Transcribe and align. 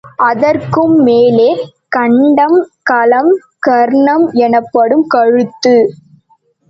அதற்கும் 0.25 0.95
மேலே 0.99 1.49
கண்டம், 1.89 2.57
களம் 2.83 3.31
கர்ணம் 3.67 4.25
எனப்படும் 4.39 5.05
கழுத்து. 5.07 5.75